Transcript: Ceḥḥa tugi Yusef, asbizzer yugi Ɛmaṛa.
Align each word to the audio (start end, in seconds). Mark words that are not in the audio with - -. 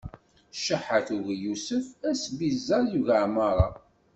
Ceḥḥa 0.65 0.99
tugi 1.07 1.35
Yusef, 1.45 1.85
asbizzer 2.11 2.83
yugi 2.91 3.15
Ɛmaṛa. 3.25 3.67